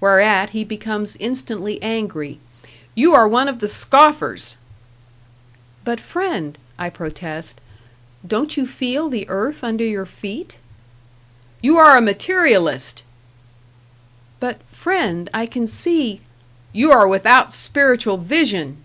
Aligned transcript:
Whereat 0.00 0.50
he 0.50 0.64
becomes 0.64 1.16
instantly 1.20 1.80
angry. 1.80 2.40
"You 2.96 3.14
are 3.14 3.28
one 3.28 3.46
of 3.46 3.60
the 3.60 3.68
scoffers!" 3.68 4.56
"But, 5.84 6.00
friend," 6.00 6.58
I 6.76 6.90
protest, 6.90 7.60
"don't 8.26 8.56
you 8.56 8.66
feel 8.66 9.08
the 9.08 9.28
earth 9.28 9.62
under 9.62 9.84
your 9.84 10.06
feet?" 10.06 10.58
"You 11.62 11.78
are 11.78 11.96
a 11.96 12.00
materialist!" 12.02 13.04
"But, 14.40 14.60
friend, 14.72 15.30
I 15.32 15.46
can 15.46 15.68
see" 15.68 16.20
"You 16.72 16.90
are 16.90 17.06
without 17.06 17.54
spiritual 17.54 18.16
vision!" 18.18 18.82